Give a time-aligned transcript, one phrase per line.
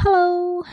[0.00, 0.64] Halo,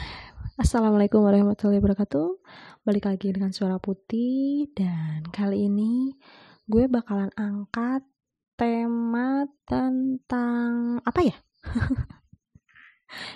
[0.55, 2.39] Assalamualaikum warahmatullahi wabarakatuh
[2.87, 6.15] Balik lagi dengan suara putih Dan kali ini
[6.63, 8.07] gue bakalan angkat
[8.55, 11.35] tema tentang apa ya?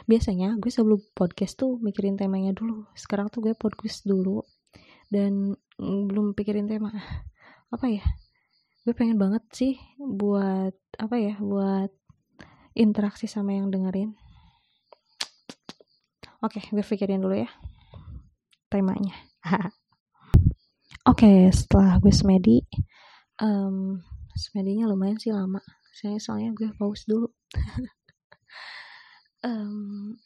[0.10, 4.48] Biasanya gue sebelum podcast tuh mikirin temanya dulu Sekarang tuh gue podcast dulu
[5.12, 6.96] Dan belum pikirin tema
[7.76, 8.08] Apa ya?
[8.88, 11.36] Gue pengen banget sih buat apa ya?
[11.36, 11.92] Buat
[12.80, 14.31] interaksi sama yang dengerin
[16.42, 17.50] Oke, gue pikirin dulu ya
[18.72, 19.14] temanya.
[21.12, 22.66] Oke, setelah gue semedi,
[23.38, 24.02] um,
[24.34, 25.62] semedinya lumayan sih lama.
[25.94, 27.30] Saya soalnya gue pause dulu.
[29.46, 30.18] um,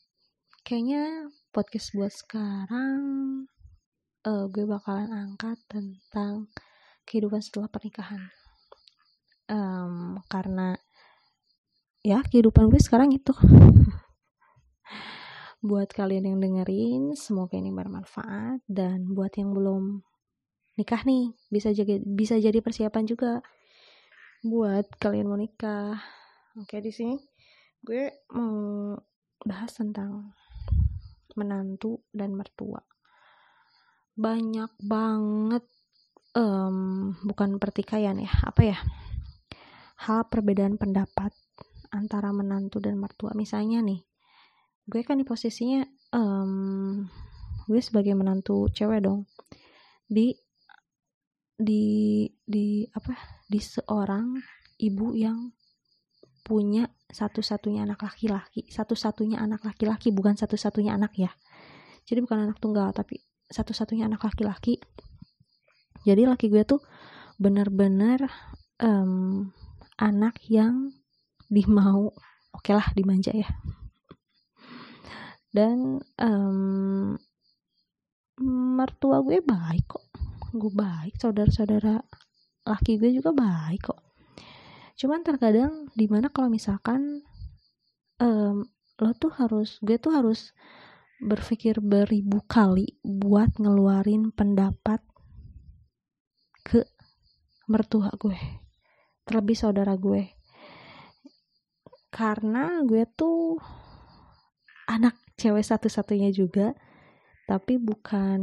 [0.64, 3.02] kayaknya podcast buat sekarang
[4.24, 6.48] uh, gue bakalan angkat tentang
[7.04, 8.30] kehidupan setelah pernikahan.
[9.52, 10.80] Um, karena
[12.06, 13.34] ya kehidupan gue sekarang itu
[15.66, 18.62] buat kalian yang dengerin semoga ini bermanfaat.
[18.70, 20.06] Dan buat yang belum
[20.78, 23.42] nikah nih bisa jadi bisa jadi persiapan juga
[24.46, 25.98] buat kalian mau nikah.
[26.62, 27.18] Oke di sini
[27.82, 28.94] gue mau
[29.42, 30.38] bahas tentang
[31.34, 32.82] menantu dan mertua.
[34.16, 35.66] Banyak banget
[36.38, 38.78] um, bukan pertikaian ya apa ya?
[40.06, 41.34] Hal perbedaan pendapat
[41.90, 43.34] antara menantu dan mertua.
[43.34, 44.04] Misalnya nih
[44.86, 45.82] gue kan di posisinya
[46.14, 47.02] um,
[47.66, 49.26] gue sebagai menantu cewek dong.
[50.06, 50.34] Di
[51.58, 53.14] di di apa?
[53.50, 54.38] Di seorang
[54.82, 55.50] ibu yang
[56.46, 61.32] punya satu-satunya anak laki-laki satu-satunya anak laki-laki bukan satu-satunya anak ya.
[62.06, 63.18] Jadi bukan anak tunggal tapi
[63.50, 64.78] satu-satunya anak laki-laki.
[66.06, 66.86] Jadi laki gue tuh
[67.42, 68.30] bener-bener
[68.78, 69.50] um,
[69.98, 70.94] anak yang
[71.50, 72.12] dimau
[72.52, 73.50] oke okay lah dimanja ya
[75.56, 77.16] dan um,
[78.76, 80.06] mertua gue baik kok.
[80.52, 82.04] Gue baik saudara-saudara
[82.68, 84.02] laki gue juga baik kok.
[85.00, 87.24] Cuman terkadang di mana kalau misalkan
[88.20, 88.68] um,
[89.00, 90.52] lo tuh harus gue tuh harus
[91.24, 95.00] berpikir beribu kali buat ngeluarin pendapat
[96.68, 96.84] ke
[97.72, 98.36] mertua gue
[99.24, 100.36] terlebih saudara gue.
[102.12, 103.60] Karena gue tuh
[104.88, 106.76] anak cewek satu-satunya juga
[107.46, 108.42] tapi bukan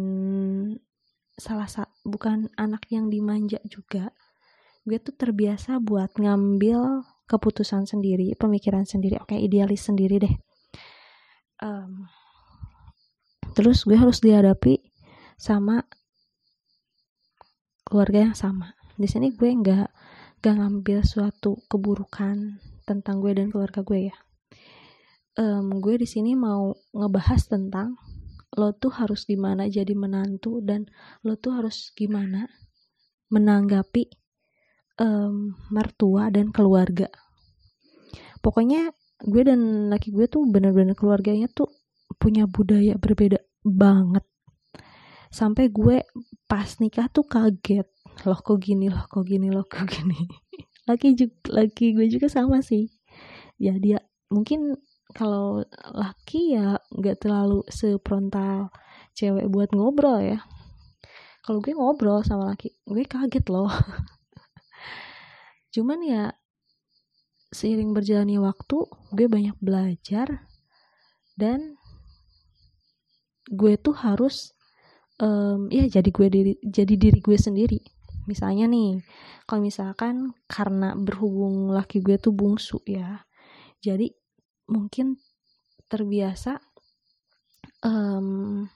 [1.34, 4.14] salah sa bukan anak yang dimanja juga.
[4.86, 9.18] Gue tuh terbiasa buat ngambil keputusan sendiri pemikiran sendiri.
[9.18, 10.34] Oke idealis sendiri deh.
[11.62, 12.10] Um,
[13.54, 14.82] terus gue harus dihadapi
[15.38, 15.86] sama
[17.86, 18.74] keluarga yang sama.
[18.94, 19.88] Di sini gue nggak
[20.42, 24.16] nggak ngambil suatu keburukan tentang gue dan keluarga gue ya
[25.38, 27.96] um, gue di sini mau ngebahas tentang
[28.52, 30.84] lo tuh harus gimana jadi menantu dan
[31.24, 32.48] lo tuh harus gimana
[33.32, 34.12] menanggapi
[35.00, 37.08] um, mertua dan keluarga.
[38.44, 41.70] Pokoknya gue dan laki gue tuh bener-bener keluarganya tuh
[42.20, 44.26] punya budaya berbeda banget.
[45.32, 46.04] Sampai gue
[46.44, 47.88] pas nikah tuh kaget.
[48.28, 50.28] Loh kok gini, loh kok gini, loh kok gini.
[50.88, 52.92] laki juga, laki gue juga sama sih.
[53.56, 54.76] Ya dia mungkin
[55.12, 55.62] kalau
[55.92, 58.72] laki ya nggak terlalu seprontal
[59.12, 60.40] cewek buat ngobrol ya.
[61.42, 63.68] Kalau gue ngobrol sama laki gue kaget loh.
[65.74, 66.32] Cuman ya
[67.52, 68.78] seiring berjalannya waktu
[69.12, 70.48] gue banyak belajar
[71.36, 71.76] dan
[73.52, 74.56] gue tuh harus
[75.20, 77.80] um, ya jadi gue diri jadi diri gue sendiri.
[78.24, 79.02] Misalnya nih
[79.44, 83.26] kalau misalkan karena berhubung laki gue tuh bungsu ya
[83.82, 84.14] jadi
[84.70, 85.18] mungkin
[85.90, 86.58] terbiasa
[87.84, 88.66] um,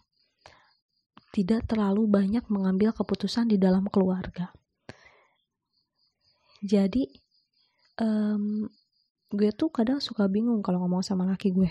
[1.32, 4.52] tidak terlalu banyak mengambil keputusan di dalam keluarga.
[6.64, 7.04] Jadi
[8.00, 8.64] um,
[9.28, 11.68] gue tuh kadang suka bingung kalau ngomong sama laki gue.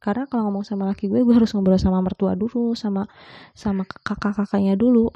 [0.00, 3.04] Karena kalau ngomong sama laki gue, gue harus ngobrol sama mertua dulu, sama
[3.52, 5.12] sama kakak-kakaknya dulu.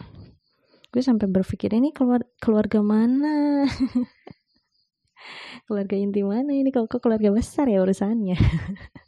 [0.92, 3.64] Gue sampai berpikir ini keluar keluarga mana?
[5.64, 6.70] keluarga inti mana ini?
[6.70, 8.36] Kok keluarga besar ya urusannya.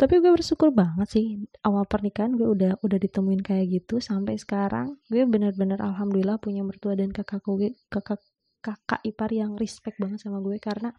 [0.00, 1.26] Tapi gue bersyukur banget sih
[1.66, 4.96] awal pernikahan gue udah udah ditemuin kayak gitu sampai sekarang.
[5.10, 8.22] Gue bener-bener alhamdulillah punya mertua dan kakak gue kakak
[8.60, 10.56] kakak ipar yang respect banget sama gue.
[10.56, 10.94] Karena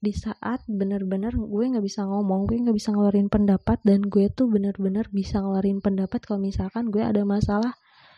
[0.00, 4.50] di saat bener-bener gue nggak bisa ngomong gue nggak bisa ngeluarin pendapat dan gue tuh
[4.50, 6.24] bener-bener bisa ngeluarin pendapat.
[6.24, 7.76] Kalau misalkan gue ada masalah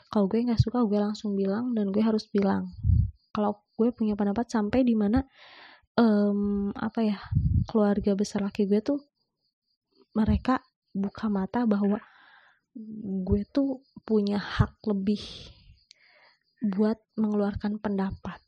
[0.09, 2.71] kalau gue nggak suka gue langsung bilang dan gue harus bilang
[3.37, 5.21] kalau gue punya pendapat sampai di mana
[6.01, 7.21] um, apa ya
[7.69, 8.97] keluarga besar laki gue tuh
[10.17, 10.65] mereka
[10.97, 12.01] buka mata bahwa
[13.29, 15.21] gue tuh punya hak lebih
[16.65, 18.41] buat mengeluarkan pendapat.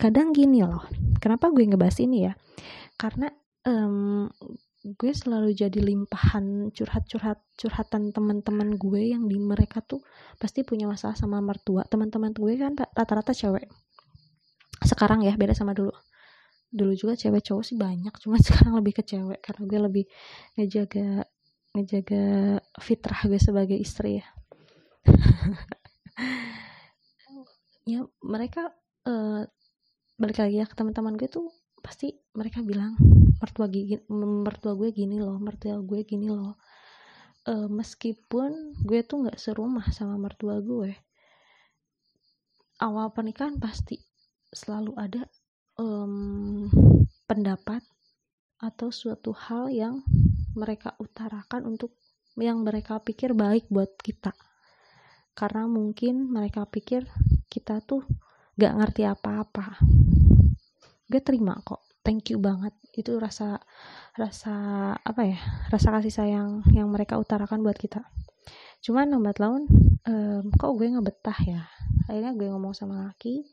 [0.00, 0.88] Kadang gini loh
[1.20, 2.32] kenapa gue ngebahas ini ya?
[2.96, 3.28] Karena
[3.68, 4.24] um,
[4.86, 9.98] gue selalu jadi limpahan curhat-curhat curhatan teman-teman gue yang di mereka tuh
[10.38, 11.82] pasti punya masalah sama mertua.
[11.90, 13.66] Teman-teman gue kan rata-rata cewek.
[14.86, 15.90] Sekarang ya beda sama dulu.
[16.70, 20.04] Dulu juga cewek cowok sih banyak cuma sekarang lebih ke cewek karena gue lebih
[20.54, 21.26] ngejaga
[21.74, 22.24] ngejaga
[22.78, 24.26] fitrah gue sebagai istri ya.
[27.88, 28.68] Ya mereka
[29.08, 29.48] uh,
[30.20, 31.48] balik lagi ya ke teman-teman gue tuh
[31.80, 32.92] pasti mereka bilang
[33.38, 36.58] mertua gigi mertua gue gini loh mertua gue gini loh.
[37.46, 40.92] E, meskipun gue tuh nggak serumah sama mertua gue
[42.78, 43.98] awal pernikahan pasti
[44.54, 45.22] selalu ada
[45.76, 46.70] um,
[47.26, 47.82] pendapat
[48.58, 50.02] atau suatu hal yang
[50.54, 51.94] mereka utarakan untuk
[52.38, 54.34] yang mereka pikir baik buat kita.
[55.34, 57.06] Karena mungkin mereka pikir
[57.46, 58.02] kita tuh
[58.58, 59.78] gak ngerti apa-apa.
[61.06, 62.72] Gue terima kok thank you banget.
[62.96, 63.60] Itu rasa
[64.16, 64.56] rasa
[64.96, 65.36] apa ya
[65.68, 68.00] rasa kasih sayang yang mereka utarakan buat kita.
[68.80, 69.68] Cuman lambat laun
[70.08, 71.62] um, kok gue nggak betah ya?
[72.08, 73.44] Akhirnya gue ngomong sama laki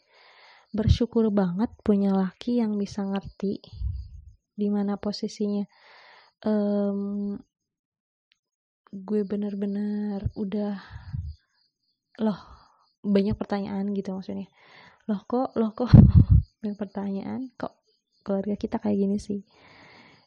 [0.72, 3.60] bersyukur banget punya laki yang bisa ngerti
[4.56, 5.68] di mana posisinya.
[6.48, 7.36] Um,
[8.96, 10.80] gue bener-bener udah
[12.24, 12.40] loh
[13.04, 14.48] banyak pertanyaan gitu maksudnya.
[15.12, 15.92] Loh kok loh kok
[16.64, 17.85] banyak pertanyaan kok
[18.26, 19.46] keluarga kita kayak gini sih.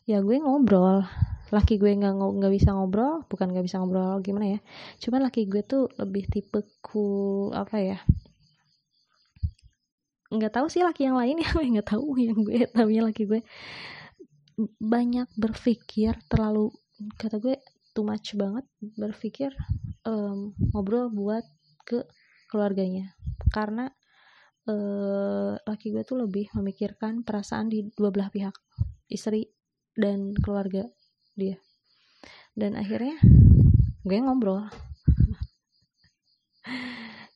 [0.07, 1.03] Ya gue ngobrol.
[1.51, 4.61] Laki gue nggak nggak bisa ngobrol bukan nggak bisa ngobrol gimana ya?
[5.03, 7.05] Cuman laki gue tuh lebih tipe ku
[7.51, 7.99] apa ya?
[10.31, 13.41] Nggak tahu sih laki yang lain ya nggak tahu yang gue tahunya laki gue
[14.79, 16.71] banyak berpikir terlalu
[17.15, 17.59] kata gue
[17.95, 18.67] too much banget
[18.99, 19.51] berpikir
[20.07, 21.43] um, ngobrol buat
[21.83, 22.07] ke
[22.49, 23.13] keluarganya.
[23.53, 23.91] Karena
[24.69, 28.55] uh, laki gue tuh lebih memikirkan perasaan di dua belah pihak
[29.09, 29.49] istri
[29.97, 30.85] dan keluarga
[31.35, 31.57] dia.
[32.53, 33.17] Dan akhirnya
[34.05, 34.67] gue ngobrol.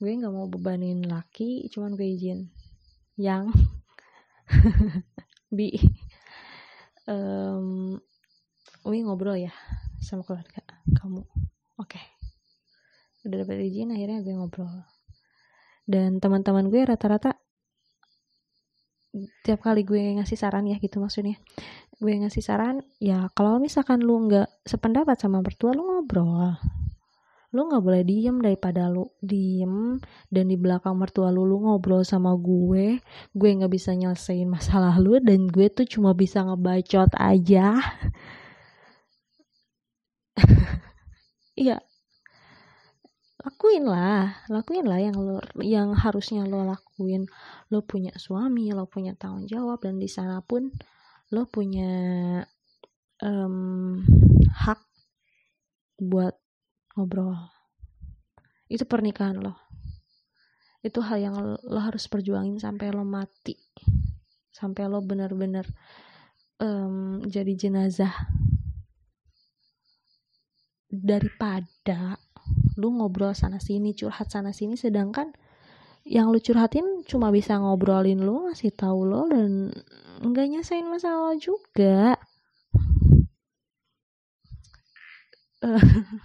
[0.02, 2.50] Gue nggak mau bebanin laki cuman gue izin.
[3.14, 3.54] Yang
[5.56, 5.78] bi
[7.06, 7.94] um,
[8.82, 9.54] gue ngobrol ya
[10.02, 10.58] sama keluarga
[10.98, 11.22] kamu.
[11.78, 12.02] Oke.
[12.02, 12.06] Okay.
[13.22, 14.82] udah dapat izin akhirnya gue ngobrol
[15.92, 17.36] dan teman-teman gue rata-rata
[19.44, 21.36] tiap kali gue ngasih saran ya gitu maksudnya.
[22.00, 26.56] Gue ngasih saran ya kalau misalkan lu nggak sependapat sama mertua lu ngobrol.
[27.52, 30.00] Lu nggak boleh diem daripada lu diem
[30.32, 33.04] dan di belakang mertua lu lu ngobrol sama gue.
[33.36, 37.76] Gue nggak bisa nyelesain masalah lu dan gue tuh cuma bisa ngebacot aja.
[41.52, 41.84] Iya
[43.42, 47.26] lakuin lah lakuin lah yang lo yang harusnya lo lakuin.
[47.70, 50.70] Lo punya suami lo punya tanggung jawab dan di sana pun
[51.34, 51.92] lo punya
[53.22, 53.98] um,
[54.46, 54.80] hak
[55.98, 56.38] buat
[56.94, 57.34] ngobrol.
[58.70, 59.58] Itu pernikahan lo.
[60.82, 63.54] Itu hal yang lo harus perjuangin sampai lo mati.
[64.52, 65.66] Sampai lo benar-benar
[66.62, 68.12] um, jadi jenazah.
[70.92, 72.20] Daripada
[72.78, 75.32] lu ngobrol sana sini curhat sana sini sedangkan
[76.02, 79.70] yang lu curhatin cuma bisa ngobrolin lu ngasih tahu lo dan
[80.22, 82.18] nggak nyasain masalah juga.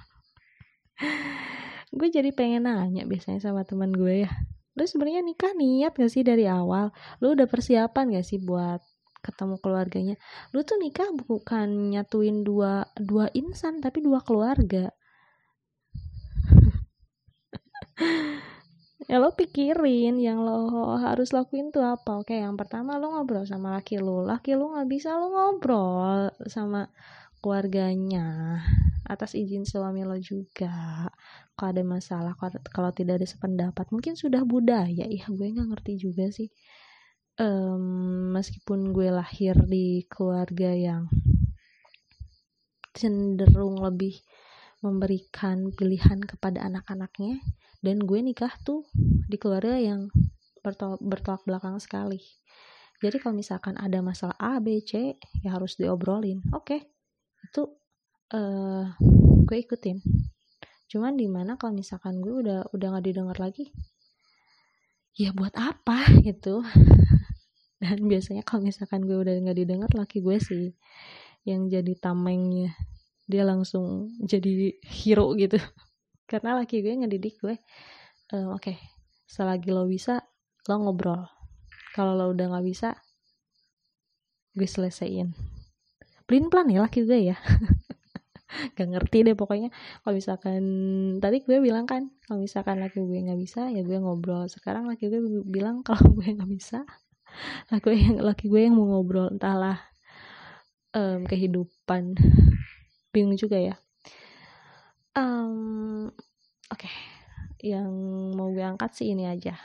[1.98, 4.32] Gue jadi pengen nanya biasanya sama teman gue ya
[4.78, 6.94] lu sebenarnya nikah niat gak sih dari awal?
[7.18, 8.78] Lu udah persiapan gak sih buat
[9.26, 10.16] ketemu keluarganya?
[10.54, 14.94] Lu tuh nikah bukan nyatuin dua dua insan tapi dua keluarga
[19.10, 22.22] ya lo pikirin yang lo harus lakuin tuh apa.
[22.22, 24.26] Oke yang pertama lo ngobrol sama laki lo.
[24.26, 26.90] Laki lo nggak bisa lo ngobrol sama
[27.42, 28.60] keluarganya
[29.08, 31.08] atas izin suami lo juga.
[31.58, 32.34] Kalau ada masalah
[32.70, 35.06] kalau tidak ada sependapat mungkin sudah budaya.
[35.08, 36.50] Ya gue nggak ngerti juga sih.
[37.38, 41.06] Um, meskipun gue lahir di keluarga yang
[42.98, 44.18] cenderung lebih
[44.88, 47.44] memberikan pilihan kepada anak-anaknya
[47.84, 48.88] dan gue nikah tuh
[49.28, 50.08] di keluarga yang
[50.64, 52.24] bertolak, bertolak belakang sekali.
[52.98, 56.42] Jadi kalau misalkan ada masalah A B C ya harus diobrolin.
[56.50, 56.82] Oke okay,
[57.46, 57.70] itu
[58.34, 58.90] uh,
[59.46, 60.02] gue ikutin.
[60.90, 63.70] Cuman di mana kalau misalkan gue udah udah nggak didengar lagi
[65.14, 66.66] ya buat apa gitu?
[67.82, 70.74] Dan biasanya kalau misalkan gue udah nggak didengar laki gue sih
[71.46, 72.74] yang jadi tamengnya
[73.28, 75.60] dia langsung jadi hero gitu.
[76.32, 77.56] Karena laki gue ngedidik gue
[78.32, 78.78] ehm, oke okay,
[79.28, 80.24] selagi lo bisa
[80.68, 81.28] lo ngobrol.
[81.96, 82.96] Kalau lo udah nggak bisa
[84.58, 85.36] gue selesaiin.
[86.28, 87.38] Pelin pelan ya laki gue ya.
[88.48, 89.70] Gak ngerti deh pokoknya.
[90.02, 90.64] Kalau misalkan
[91.20, 94.48] tadi gue bilang kan kalau misalkan laki gue nggak bisa ya gue ngobrol.
[94.50, 96.88] Sekarang laki gue bilang kalau gue nggak bisa
[97.70, 99.78] laki gue yang laki gue yang mau ngobrol entahlah
[100.96, 102.16] um, kehidupan
[103.18, 103.74] bingung juga ya.
[105.18, 106.14] Um,
[106.70, 106.86] oke.
[106.86, 106.94] Okay.
[107.58, 107.90] yang
[108.38, 109.58] mau gue angkat sih ini aja.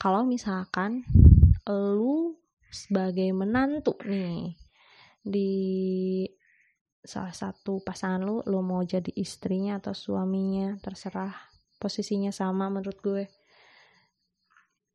[0.00, 1.04] Kalau misalkan
[1.68, 2.40] lu
[2.72, 4.56] sebagai menantu nih
[5.20, 5.52] di
[7.04, 11.36] salah satu pasangan lu lu mau jadi istrinya atau suaminya terserah
[11.76, 13.24] posisinya sama menurut gue.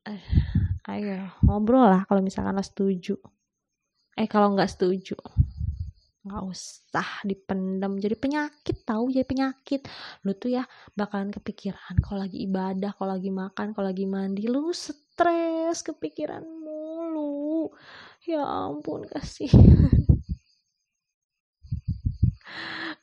[0.10, 0.24] Eh,
[0.90, 3.14] ayo ngobrol lah kalau misalkan lo setuju.
[4.18, 5.14] Eh kalau nggak setuju
[6.28, 9.88] nggak usah dipendam jadi penyakit tahu jadi penyakit.
[10.28, 14.70] Lu tuh ya bakalan kepikiran kalau lagi ibadah kalau lagi makan kalau lagi mandi lu
[14.76, 17.72] stres kepikiran mulu
[18.28, 19.50] ya ampun kasih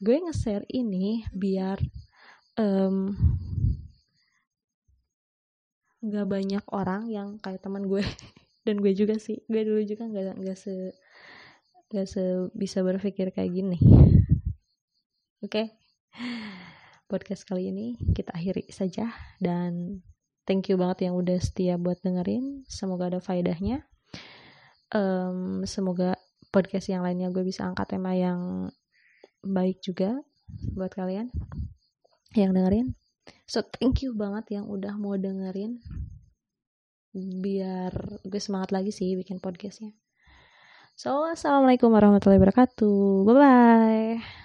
[0.05, 1.81] gue nge-share ini biar
[2.61, 3.17] um,
[6.05, 8.05] gak banyak orang yang kayak teman gue.
[8.69, 9.41] Dan gue juga sih.
[9.49, 10.93] Gue dulu juga nggak nggak se
[11.93, 13.79] nggak se bisa berpikir kayak gini.
[15.45, 15.49] Oke.
[15.49, 15.67] Okay?
[17.15, 20.03] podcast kali ini kita akhiri saja dan
[20.49, 22.67] thank you banget yang udah setia buat dengerin.
[22.67, 23.85] Semoga ada faedahnya.
[24.91, 26.19] Um, semoga
[26.51, 28.71] podcast yang lainnya gue bisa angkat tema yang
[29.47, 30.19] baik juga
[30.75, 31.31] buat kalian
[32.35, 32.99] yang dengerin.
[33.47, 35.79] So thank you banget yang udah mau dengerin.
[37.15, 37.95] Biar
[38.27, 39.95] gue semangat lagi sih bikin podcastnya
[40.95, 43.27] So, assalamualaikum warahmatullahi wabarakatuh.
[43.27, 44.44] Bye bye.